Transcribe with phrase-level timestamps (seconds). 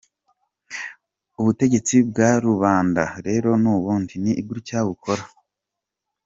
[1.39, 5.23] Ubutegetsi bwa rubanda rero n’ubundi, ni gutya bukora.